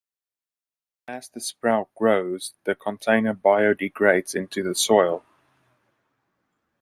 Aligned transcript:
As 1.07 1.29
the 1.29 1.39
sprout 1.39 1.93
grows, 1.93 2.55
the 2.63 2.73
container 2.73 3.35
biodegrades 3.35 4.33
into 4.33 4.63
the 4.63 4.73
soil. 4.73 5.23